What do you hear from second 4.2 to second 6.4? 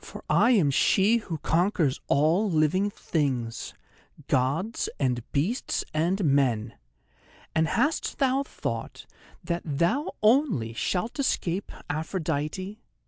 Gods and beasts and